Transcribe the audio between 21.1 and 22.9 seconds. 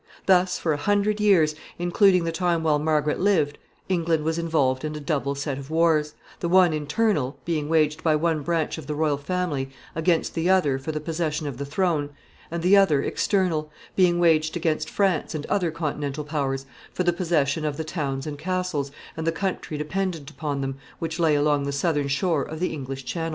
lay along the southern shore of the